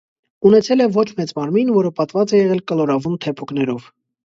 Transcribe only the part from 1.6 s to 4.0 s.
որը պատված է եղել կլորավուն թեփուկներով։